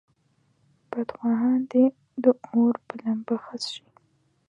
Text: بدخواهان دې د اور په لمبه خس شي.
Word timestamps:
بدخواهان 0.91 1.59
دې 1.71 1.85
د 2.23 2.25
اور 2.53 2.75
په 2.85 2.93
لمبه 3.01 3.35
خس 3.45 3.63
شي. 3.73 3.85